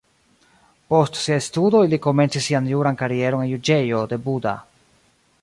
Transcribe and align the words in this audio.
Post 0.93 1.19
siaj 1.23 1.37
studoj 1.47 1.81
li 1.91 1.99
komencis 2.07 2.47
sian 2.49 2.71
juran 2.73 2.99
karieron 3.03 3.45
en 3.45 3.53
juĝejo 3.53 4.03
de 4.15 4.21
Buda. 4.27 4.57